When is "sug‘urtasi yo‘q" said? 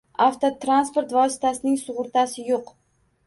1.83-2.73